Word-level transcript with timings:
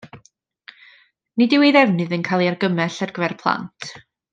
Nid 1.41 1.53
yw 1.57 1.67
ei 1.67 1.75
ddefnydd 1.77 2.17
yn 2.19 2.27
cael 2.31 2.47
ei 2.49 2.53
argymell 2.55 2.99
ar 3.07 3.15
gyfer 3.19 3.41
plant. 3.45 3.97